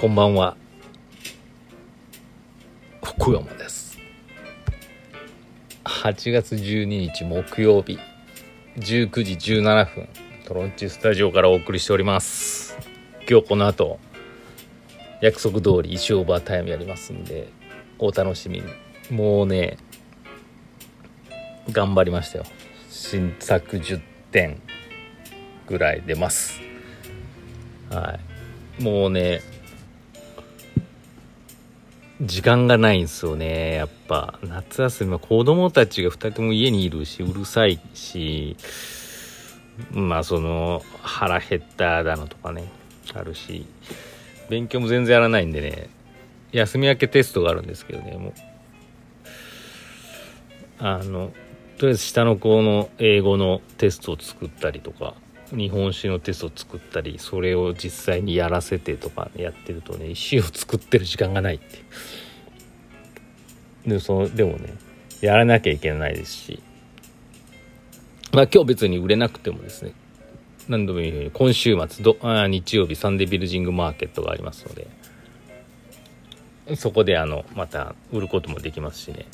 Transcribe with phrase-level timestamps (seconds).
[0.00, 0.56] こんばんは。
[3.04, 3.98] 福山です。
[5.84, 7.98] 8月12日木曜日
[8.78, 10.08] 19時17分
[10.46, 12.78] トロンチスタジオからお送りしております。
[13.28, 14.00] 今日この後
[15.20, 17.50] 約束通り1オーバータイムやりますんで
[17.98, 18.64] お楽しみに。
[19.14, 19.76] もうね
[21.72, 22.46] 頑張りましたよ。
[22.88, 24.00] 新作10
[24.32, 24.62] 点
[25.66, 26.58] ぐらい出ます。
[27.90, 28.18] は
[28.78, 28.82] い。
[28.82, 29.42] もうね
[32.22, 33.76] 時間がないんですよね。
[33.76, 34.38] やっぱ。
[34.42, 38.56] 夏休みは子供たちが2人とも家にいるしうるさいし。
[39.90, 42.70] まあその腹減っただのとかね
[43.14, 43.64] あるし。
[44.50, 45.88] 勉強も全然やらないんでね。
[46.52, 48.32] 休み明けテストがあるんですけどねもう。
[50.78, 51.32] あの
[51.78, 55.14] とりあえず下の子の英語のテストを作ったりとか。
[55.52, 61.82] 日本史のテストを作ったりそれを実際にやらせてとかやってるとね石を作ってる時間がないって
[63.86, 64.74] でそのでもね
[65.20, 66.62] やらなきゃいけないですし。
[68.32, 69.92] まあ今日別に売れなくてもですね
[70.68, 74.86] 何度も言うように今週末どあ日曜日サンデービルジングマーケットがありますので
[76.76, 79.26] そこであのまた売ることもできますしね。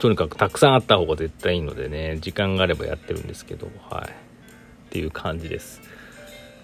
[0.00, 4.23] とにかくたくさんあった方が絶対いいのでね時間があればやってるんですけどはい。
[4.94, 5.82] っていう感じです。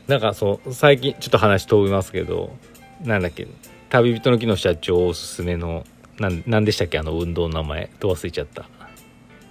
[0.06, 2.56] なんかそう最近ちょっと話飛びますけど
[3.02, 3.48] なんだっけ
[3.88, 5.84] 旅人の木の社長おすすめの
[6.16, 7.90] 何でしたっけあの運動の名前。
[7.98, 8.68] ど忘れちゃった。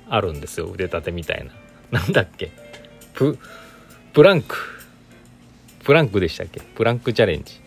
[0.08, 1.46] あるんですよ腕立てみたい
[1.92, 2.00] な。
[2.00, 2.52] なんだっけ。
[3.14, 3.38] プ
[4.14, 4.56] プランク。
[5.84, 6.62] プランクでしたっけ。
[6.62, 7.60] プランクチャレンジ。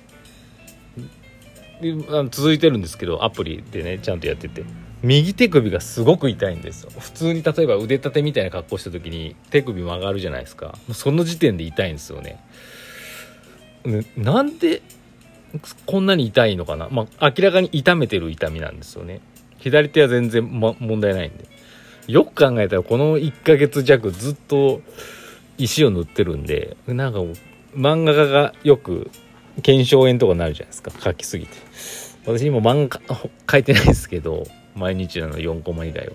[2.30, 4.64] 続いてるんですけどアプリでねちゃんとやってて。
[5.02, 6.90] 右手首がすごく痛いんですよ。
[6.96, 10.78] 普通に例えば腕立てみたいな格好した時に手首曲がるじゃないですか。
[10.92, 12.42] その時点で痛いんですよね。
[14.16, 14.82] なんで
[15.86, 16.88] こんなに痛いのかな。
[16.90, 19.20] まあ明らかに痛めてる痛みなんですよね。
[19.58, 21.46] 左手は全然、ま、問題ないんで。
[22.08, 24.82] よく考えたらこの1ヶ月弱ずっと
[25.58, 27.20] 石を塗ってるんでなんか
[27.76, 29.10] 漫画家がよく
[29.62, 30.90] 腱鞘炎とかなるじゃないですか。
[30.90, 31.52] 書きすぎて。
[32.24, 33.00] 私今漫画
[33.50, 36.14] 書いてないですけど毎日なの4コマ以外は。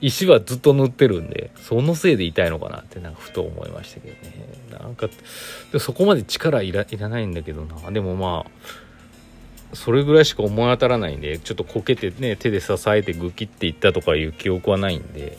[0.00, 4.32] 石はずっと塗ってるんでそのせいで痛いのかなってなんかふと思いましたけどね。
[4.70, 5.08] なんか
[5.78, 7.90] そこまで力いらないんだけどな。
[7.90, 15.36] でもまあそれぐらいしか思い当たらないんでちょっとこけてね手で支えてグキっていったとかいう記憶はないんで。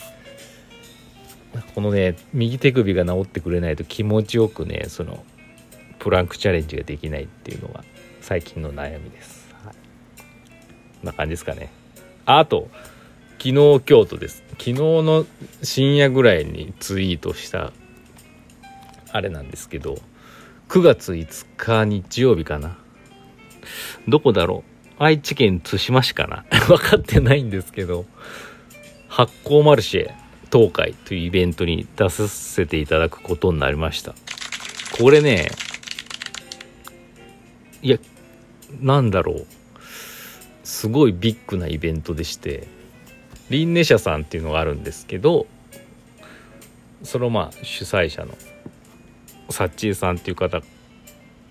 [1.73, 5.23] このね右手首が治ってくれないと気持ちよくねその
[5.97, 7.83] プランクチャレンジができないっていうのが
[8.21, 9.79] 最近の悩みです、はい、こ
[11.03, 11.78] んな感じですかね。
[12.31, 12.69] あと
[13.39, 14.43] 昨日京都です。
[14.51, 15.25] 昨日の
[15.63, 17.71] 深夜ぐらいにツイートした
[19.11, 19.97] あれなんですけど
[20.67, 22.77] 9月5日日曜日かな。
[24.07, 24.63] どこだろ
[24.99, 25.03] う？
[25.03, 26.45] 愛知県津島市かな？
[26.67, 28.05] 分かってないんですけど
[29.07, 30.13] 発酵マルシェ
[30.53, 34.13] 東海というイベントに出させていただくことになりました。
[35.01, 35.49] これね
[37.81, 37.97] いや
[38.81, 39.47] なんだろう。
[40.69, 42.67] すごいビッグなイベントでして
[43.49, 45.47] リンネ社さんっていうのがあるんですけど
[47.03, 48.35] そのまあ主催者の
[49.49, 50.61] サッチーさんっていう方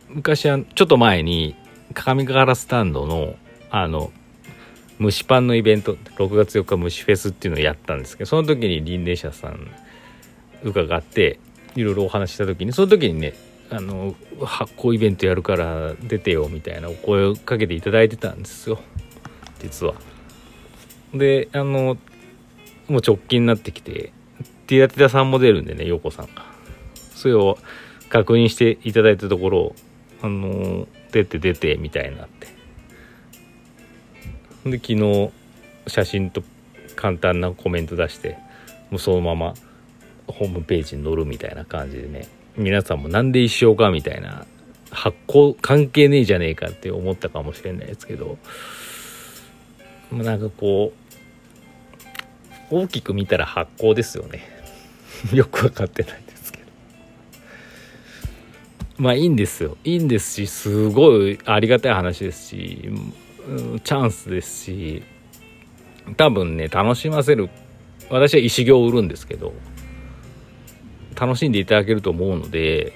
[0.09, 1.57] 昔はちょっと前に
[1.95, 3.35] 鏡ヶ原スタンドの
[3.71, 4.13] あの
[5.01, 9.69] 蒸しパンのイベント6月4日蒸しフェスっていうのをやったんですけどその時にリンネ社さん
[10.63, 11.41] 伺って
[11.75, 13.35] いろいろお話した時にその時にね
[13.71, 14.15] あの
[14.45, 18.79] 発行イベントやるから出てよみたいなお声をかけていただいてたんですよ。
[19.59, 19.95] 実は。
[21.15, 21.97] であの
[22.89, 24.13] もう直近になってきて
[24.67, 26.45] ティラティラさんも出るんでね陽子さんが
[27.15, 27.59] それを
[28.09, 29.75] 確認していただいたところ
[30.23, 32.49] あの出て出てみたいになって
[34.65, 35.31] で昨日
[35.87, 36.43] 写真と
[36.97, 38.39] 簡単なコメント出して
[38.91, 39.55] もうそのまま
[40.27, 44.45] ホームページに載るみたいな感じでね皆さんもなんで一生かみたいな
[44.91, 48.39] 発行関係ねえじゃねえかって思ったかもしれないですけど
[50.13, 50.93] なんかこ
[52.71, 54.43] う大きく見たら発酵ですよね。
[55.33, 56.65] よく分かってないですけど。
[58.99, 59.77] まあいいんですよ。
[59.85, 62.91] いいんですしすごいありがたい話ですし
[63.85, 65.03] チャンスですし
[66.17, 67.49] 多分ね楽しませる
[68.11, 69.53] 私は石行を売るんですけど
[71.19, 72.93] 楽しんでいただけると思うので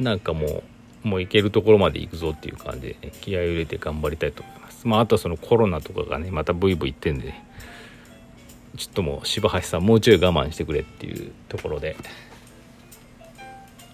[0.00, 4.63] なんかもうもう行けるところまで行くぞっていう感じで、ね、気合を入れて頑張りたいと思います。
[4.84, 7.44] まああとはそのコロナとかがねまたブイブイ言ってんで、ね、
[8.76, 11.96] ちょっともう柴橋さんもうちょい我慢してくれっていうところで。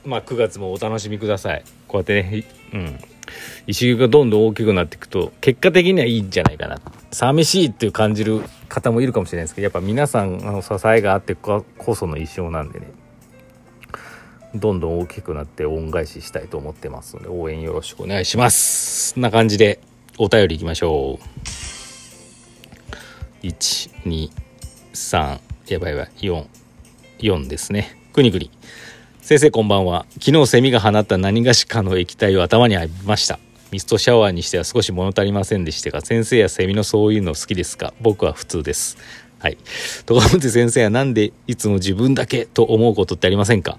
[0.04, 1.64] まあ9月もお楽しみください。
[1.86, 2.98] こうやってねうん。
[3.66, 6.80] 石行がどんどん大きくなっていくと結果的にはいいんじゃないかな。
[7.12, 11.64] 寂しいっていう感じる方もいるかもしれないですけどやっぱ皆さんの支えがあってこ
[11.94, 12.90] その一生なんでね。
[14.54, 19.12] どんどん大きくなって恩返ししたいと思ってますので応援よろしくお願いします。
[19.12, 19.89] そんな感じで。
[20.22, 21.18] お便りいきましょ
[23.42, 23.46] う。
[23.46, 26.08] 123やばいやばい
[27.22, 27.98] 44ですね。
[28.12, 28.50] くにくに
[29.22, 30.04] 先生こんばんは。
[30.22, 33.38] 昨日セミが放った何がしかの液体を頭に浴びました。
[33.70, 37.94] ミストシャワーにしては少し物足りませんでしたが先生やセミのそういうの好きですか？
[38.02, 38.98] 僕は普通です。
[39.38, 39.56] はい。
[40.04, 43.78] ところで先生は何でいつも自分だけと思うことってありませんか？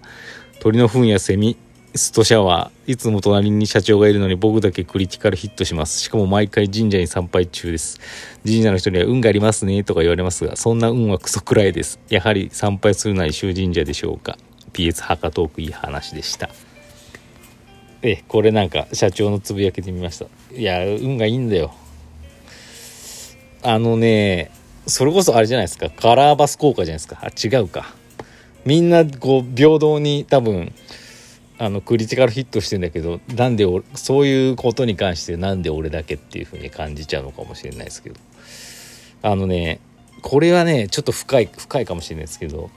[0.59, 1.55] 鳥の糞やセミ
[1.93, 5.99] ストシャワーいつも隣に社長がいるのに僕だけクリティカルヒットします。
[5.99, 7.99] しかも毎回神社に参拝中です。
[8.45, 11.99] 神社の人には運がありますねとか言われますがそんな運はクソくらいです。
[12.07, 14.37] やはり参拝するなら石神社でしょうか。
[14.71, 16.49] PS 墓トークいい話でした。
[18.03, 20.27] えこれなんか社長のつぶやきで見ました。
[20.55, 21.73] いや運がいいんだよ。
[23.63, 24.49] あのね
[24.87, 25.89] それこそあれじゃないですか。
[25.89, 27.19] カラーバス効果じゃないですか。
[27.21, 27.93] あ違うか。
[28.63, 30.73] みんなこう平等に多分
[31.61, 38.15] あのクリティカルヒットしてんだけどなんでそういうことに関してなんで俺だけっていう風に感じちゃうのかもしれないですけど。
[39.21, 39.79] あのね
[40.23, 42.71] これはねちょっと深い深いかもしれないですけど。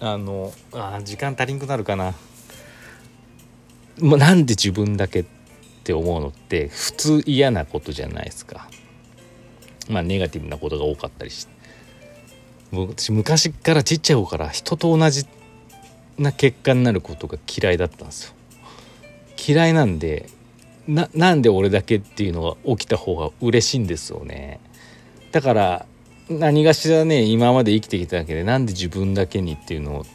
[0.00, 2.14] あのあ時間足りんくなるかな、
[3.98, 5.24] まあ、なんで自分だけっ
[5.84, 8.68] て思うのって普通嫌なことじゃないですか。
[9.90, 11.52] まあネガティブなことが多かったりして
[12.72, 15.26] 私昔からちっちゃい方から人と同じ
[16.18, 18.34] な結果になることが嫌いだったんですよ。
[19.46, 20.28] 嫌いなんで
[20.86, 24.60] ななんで俺だけっていうのが起きた方が嬉しいんですよね。
[25.32, 25.86] だから
[26.28, 30.06] 何がしらね今まで生きてきただけでなんで自分だけにっていうのを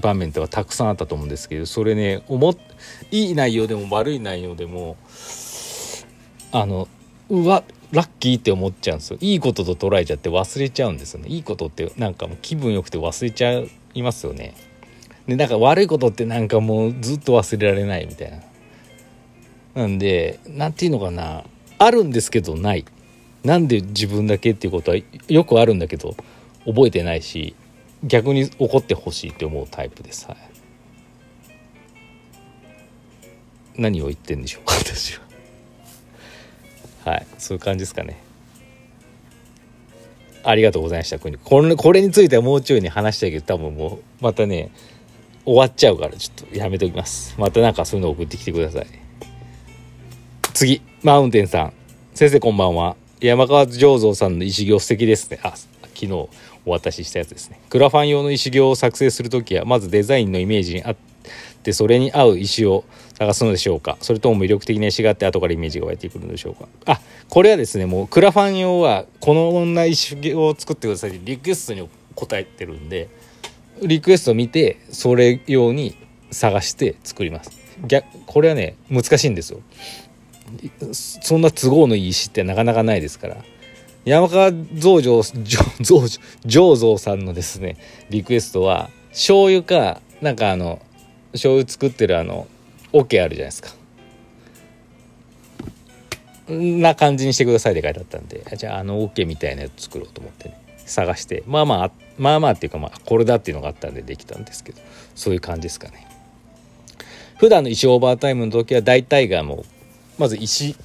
[0.00, 2.54] 場面ってはたくさんあったと思うんですけどそれね思
[3.10, 4.96] いい内容でも悪い内容でも
[6.50, 6.88] あの
[7.28, 7.62] うわ
[7.92, 9.18] ラッキーって思っちゃうんですよ。
[9.20, 11.28] いいことと捉えちゃって忘れちゃうんですよね。
[11.28, 13.62] いいことってなんかもう気分よくて忘れちゃ
[13.92, 14.54] いますよね。
[15.26, 18.38] でなんか悪いことってなんかもうずっと忘れられないみたいな。
[19.74, 21.44] なんで何て言うのかな。
[21.78, 22.84] あるんですけどない。
[23.44, 24.98] なんで自分だけっていうことは
[25.28, 26.14] よくあるんだけど
[26.64, 27.56] 覚えてないし
[28.04, 30.38] 逆に怒ってほしいって思うタイプです、はい、
[33.76, 35.22] 何を言ってんでしょうか私は。
[37.04, 38.22] はいそういう感じですかね。
[40.44, 44.72] ありがとうございましたこれこれについてはもうちょいに話したいけど多分もうまたね
[45.44, 47.34] 終わっちゃうからちょっとやめておきます。
[47.38, 48.86] またなんかそういうの送ってきてください。
[50.54, 51.72] 次マウンテンさん。
[52.14, 52.96] 先生こんばんは。
[53.20, 55.40] 山川醸造さんの石行素敵ですね。
[55.42, 55.54] あ、
[55.94, 56.12] 昨日
[56.64, 57.60] お渡ししたやつですね。
[57.68, 60.96] クラファン用の石行を作成するときは、まずデザインのイメージにあっ
[61.62, 62.84] て、それに合う石を
[63.18, 63.96] 探すのでしょうか。
[64.00, 66.68] それとも魅力的な石があって後からイメージが湧いてくるのでしょうか。
[66.86, 73.08] あ、これはですね、もうクラファン用はこのな石行を作ってくださいリクエストに答えてるんで、
[73.82, 75.96] リクエストを見て、それ用に
[76.30, 77.50] 探して作ります。
[77.86, 79.60] 逆、これはね、難しいんですよ。
[80.92, 83.36] そんな都合のいい石ってなかなかないですから
[84.04, 87.76] 山川増上醸造さんのですね
[88.10, 90.80] リクエストは醤油かなんかあの
[91.32, 92.46] 醤油作ってるあの
[92.92, 93.70] 桶あるじゃないですか
[96.48, 104.80] な感じにしてくださいって書いてあったんでじゃああの桶みたいなやつ作ろうと思ってね探してまあまあまあまあっていうかまあこれだっていうのがあったんでできたんですけど
[105.14, 106.06] そういう感じですかね。
[107.38, 109.64] 普段の石オーバータイムの時は大体がもう
[110.18, 110.76] まず石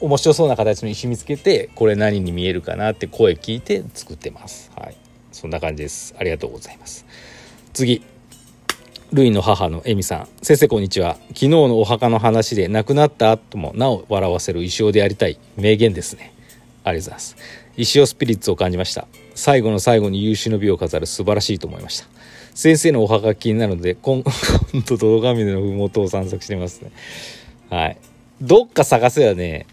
[0.00, 4.70] 面白そうな形の石見つけてこれ何に見えるかなって声聞いて作ってます。
[4.76, 4.96] はい。
[5.32, 6.14] そんな感じです。
[6.18, 7.06] ありがとうございます。
[7.72, 8.02] 次
[9.12, 10.28] ルイの母のエミさん。
[10.42, 11.16] 先生こんにちは。
[11.28, 15.38] 昨日のお墓の話で亡くなった後もなお笑わせる石尾でありたい。
[15.56, 16.34] 名言ですね。
[16.84, 17.36] ありがとうございます。
[17.76, 19.06] 石尾スピリッツを感じました。
[19.36, 22.06] 最後の最後に優秀の美を飾る素晴らしいと思いました。
[22.54, 24.24] 先生のお墓が気になるので 今
[24.88, 26.90] 度動画見の麓を散策してますね。
[27.70, 27.98] はい。
[28.40, 29.66] どっか探せばね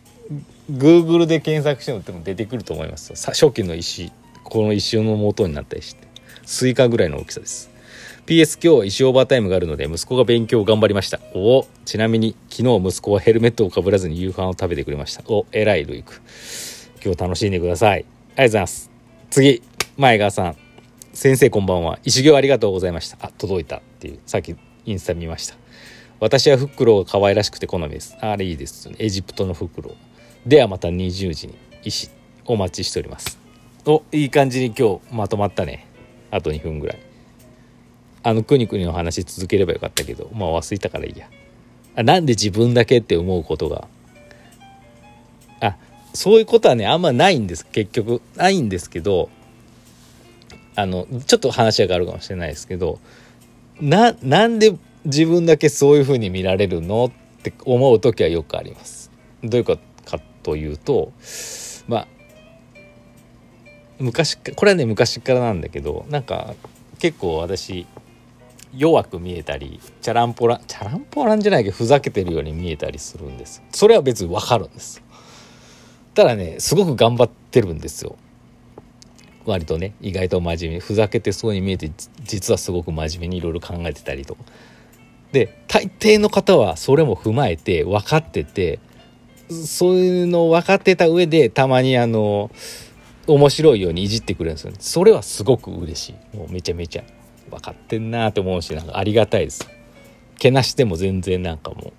[0.72, 3.13] Google で検索してもでも出てくると思います。
[3.32, 4.12] 初期の石
[4.43, 6.08] この石の元になった石って。
[6.46, 7.72] スイカぐらいの大きさです。
[8.25, 11.20] PS 今日石オーバータイムがあるので息子が勉強を頑張りました。
[11.34, 15.24] おちなみに昨日息子はヘルメットをかぶらずに夕飯を食べてくれました。
[15.27, 16.22] おえらいルイク。
[17.03, 17.91] 今日楽しんでください。
[17.91, 18.93] ありがとうございます。
[19.34, 19.63] 次
[19.98, 20.56] 前川さん
[21.12, 25.56] 先生こんばんは石行ありがとうございましたあ届いたっていうさっきインスタ見ました
[26.20, 28.16] 私はフクロウが可愛らしくて好みです。
[28.22, 28.92] あれいいです。
[29.00, 29.90] エジプトのフクロ
[30.46, 30.50] ウ。
[30.50, 32.12] ではまた20時に石
[32.46, 33.40] お待ちしております。
[33.88, 35.88] お、いい感じに今日まとまったね。
[36.30, 37.00] あと2分ぐらい。
[38.22, 41.28] あのくにくにの話続ければよかったけど、まあ忘れたからいいや。
[41.96, 43.88] あなんで自分だけって思うことが
[45.60, 45.78] あ
[46.13, 47.65] そういうことはねあんまないんです。
[47.65, 49.29] 結局ないんですけど
[50.75, 53.00] あのちょっと話が変わるかもしれないですけど
[53.79, 59.12] ななんで自分だけそういうふうに見られるのって思う時はよくあります。
[59.43, 61.12] どういうことかというと
[61.88, 62.08] まあ
[64.00, 66.55] 昔これはね昔からなんだけどなんか
[67.00, 67.86] 結構私
[68.75, 73.62] 弱く見えたりチャランポランチャランポランじゃないけどふざけてるように見えたりするんです。
[73.72, 75.01] それは別にわかるんです。
[76.13, 78.15] ただねすごく頑張ってるんですよ。
[79.46, 80.79] 割とね意外と真面目。
[80.79, 81.91] ふざけてそうに見えて
[82.24, 84.43] 実はすごく真面目にいろいろ考えてたりとか。
[85.32, 88.79] で大抵の方はそれも踏まえて分かってて
[89.50, 92.51] そういうのを分かってた上でたまにあの
[93.25, 96.38] 面白いようにいじってくれるんですよ、ね、それはすごく嬉しい。
[96.38, 97.03] もうめちゃめちゃ
[97.50, 99.67] 分かってんなって思うしなんかありがたいです。
[100.38, 101.93] けなしても全然なんかも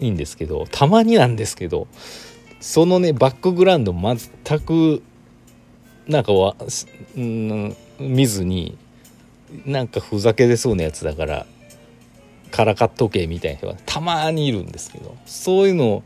[0.00, 1.88] ういいんですけどたまになんですけど
[2.60, 5.02] そのねバックグラウンド全く
[6.06, 6.56] なんかわ、
[7.16, 8.76] うん、見ずに
[9.64, 11.46] なんかふざけでそうなやつだから
[12.50, 16.02] からかっとけみたいな人がたまにいるんですけどそういうのを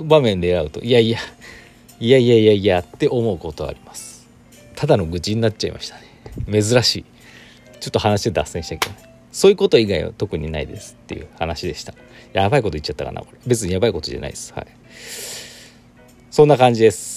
[0.00, 1.18] 場面で会うといやいや
[2.00, 4.28] いやいやいやいやって思うことはあります。
[4.74, 6.02] ただの愚痴になっちゃいましたね。
[6.62, 7.04] 珍しい。
[7.80, 11.94] ちょっと話で脱線したけど、ね、そういうこと以外は特にないですっていう話でした。
[12.32, 13.38] やばいこと言っちゃったかなこれ。
[13.46, 14.52] 別にやばいことじゃないです。
[14.52, 14.66] はい。
[16.34, 17.13] そんな感じです。